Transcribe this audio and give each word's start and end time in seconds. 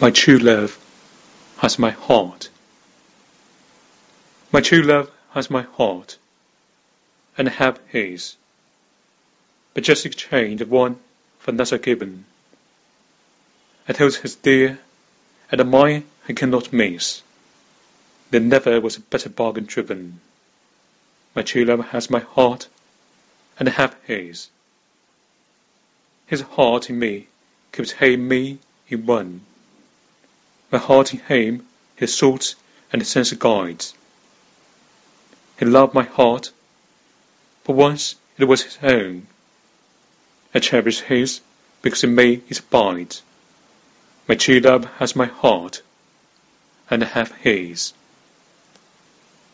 My 0.00 0.12
true 0.12 0.38
love 0.38 0.78
has 1.56 1.76
my 1.76 1.90
heart. 1.90 2.50
My 4.52 4.60
true 4.60 4.82
love 4.82 5.10
has 5.32 5.50
my 5.50 5.62
heart, 5.62 6.18
and 7.36 7.48
I 7.48 7.50
have 7.50 7.80
his. 7.88 8.36
But 9.74 9.82
just 9.82 10.06
exchange 10.06 10.60
of 10.60 10.70
one 10.70 11.00
for 11.40 11.50
another 11.50 11.78
given. 11.78 12.26
And 13.88 13.96
holds 13.96 14.18
his 14.18 14.36
dear, 14.36 14.78
and 15.50 15.68
mine 15.68 16.04
he 16.28 16.34
cannot 16.34 16.72
miss. 16.72 17.22
There 18.30 18.40
never 18.40 18.80
was 18.80 18.98
a 18.98 19.00
better 19.00 19.28
bargain 19.28 19.64
driven. 19.64 20.20
My 21.34 21.42
true 21.42 21.64
love 21.64 21.86
has 21.86 22.08
my 22.08 22.20
heart, 22.20 22.68
and 23.58 23.68
I 23.68 23.72
have 23.72 23.96
his. 24.04 24.48
His 26.26 26.42
heart 26.42 26.88
in 26.88 27.00
me 27.00 27.26
keeps 27.72 27.90
he 27.90 28.16
me 28.16 28.60
in 28.88 29.04
one. 29.04 29.40
My 30.70 30.78
heart 30.78 31.14
in 31.14 31.20
him 31.20 31.66
his 31.96 32.18
thoughts 32.18 32.54
and 32.92 33.00
his 33.00 33.10
sense 33.10 33.32
guides. 33.32 33.94
He 35.58 35.64
loved 35.64 35.94
my 35.94 36.04
heart, 36.04 36.50
but 37.64 37.72
once 37.72 38.14
it 38.36 38.44
was 38.44 38.62
his 38.62 38.78
own. 38.82 39.26
I 40.54 40.60
cherish 40.60 41.00
his 41.00 41.40
because 41.82 42.04
in 42.04 42.14
me 42.14 42.42
it 42.48 42.60
abides. 42.60 43.22
My 44.28 44.34
true 44.34 44.60
love 44.60 44.84
has 44.98 45.16
my 45.16 45.26
heart, 45.26 45.82
and 46.90 47.02
I 47.02 47.06
have 47.06 47.32
his. 47.32 47.92